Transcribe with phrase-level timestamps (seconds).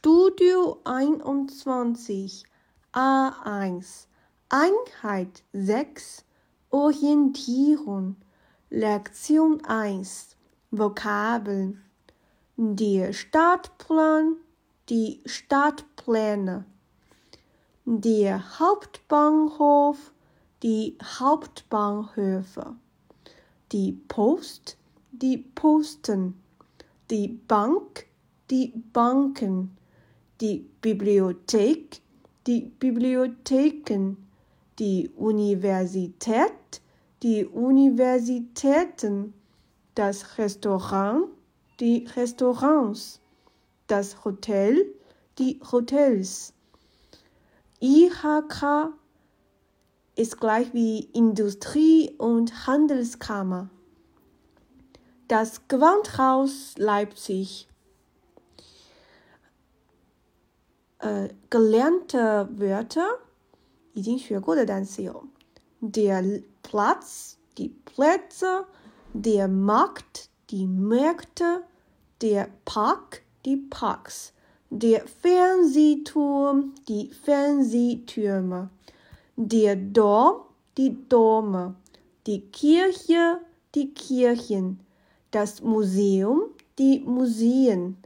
[0.00, 2.44] Studio 21
[2.92, 4.06] A1
[4.48, 6.24] Einheit 6
[6.70, 8.14] Orientierung.
[8.70, 10.36] Lektion 1
[10.70, 11.82] Vokabeln.
[12.56, 14.36] Der Stadtplan
[14.88, 16.64] die Stadtpläne
[17.84, 20.12] der Hauptbahnhof.
[20.62, 22.76] Die Hauptbahnhöfe.
[23.72, 24.76] Die Post.
[25.10, 26.40] Die Posten.
[27.10, 28.06] Die Bank.
[28.50, 29.76] Die Banken,
[30.40, 32.00] die Bibliothek,
[32.46, 34.16] die Bibliotheken,
[34.78, 36.80] die Universität,
[37.22, 39.34] die Universitäten,
[39.94, 41.26] das Restaurant,
[41.80, 43.20] die Restaurants,
[43.88, 44.86] das Hotel,
[45.38, 46.52] die Hotels.
[47.80, 48.92] IHK
[50.14, 53.70] ist gleich wie Industrie- und Handelskammer.
[55.28, 57.68] Das Gewandhaus Leipzig
[60.99, 63.19] äh, gelernte Wörter,
[63.93, 65.27] 已经学过的单词有
[65.83, 68.65] der Platz, die Plätze,
[69.13, 71.63] der Markt, die Märkte,
[72.21, 74.33] der Park, die Parks,
[74.69, 78.69] der Fernsehturm, die Fernsehtürme,
[79.35, 80.43] der Dom,
[80.77, 81.75] die Dome,
[82.25, 83.39] die Kirche,
[83.75, 84.79] die Kirchen,
[85.31, 86.43] das Museum,
[86.79, 87.97] die Museen,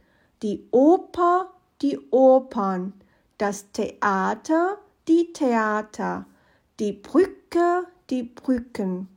[0.42, 1.52] die Oper,
[1.83, 2.93] die Opern,
[3.39, 6.27] das Theater, die Theater,
[6.79, 9.09] die Brücke, die Brücken.